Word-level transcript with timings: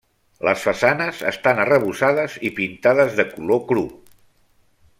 Les 0.47 0.61
façanes 0.67 1.19
estan 1.31 1.61
arrebossades 1.65 2.39
i 2.49 2.51
pintades 2.61 3.13
de 3.21 3.27
color 3.35 3.61
cru. 3.73 3.85